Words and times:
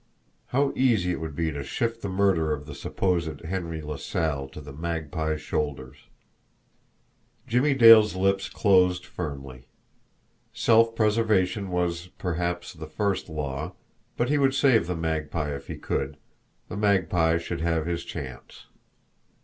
How 0.47 0.73
easy 0.75 1.11
it 1.11 1.21
would 1.21 1.35
be 1.35 1.51
to 1.51 1.61
shift 1.63 2.01
the 2.01 2.09
murder 2.09 2.51
of 2.53 2.65
the 2.65 2.73
supposed 2.73 3.41
Henry 3.41 3.83
LaSalle 3.83 4.47
to 4.49 4.59
the 4.59 4.73
Magpie's 4.73 5.41
shoulders! 5.41 6.07
Jimmie 7.45 7.75
Dale's 7.75 8.15
lips 8.15 8.49
closed 8.49 9.05
firmly. 9.05 9.67
Self 10.53 10.95
preservation 10.95 11.69
was, 11.69 12.07
perhaps, 12.17 12.73
the 12.73 12.87
first 12.87 13.29
law, 13.29 13.73
but 14.17 14.29
he 14.29 14.39
would 14.39 14.55
save 14.55 14.87
the 14.87 14.95
Magpie 14.95 15.53
if 15.55 15.67
he 15.67 15.77
could 15.77 16.17
the 16.67 16.77
Magpie 16.77 17.37
should 17.37 17.61
have 17.61 17.85
his 17.85 18.03
chance! 18.03 18.65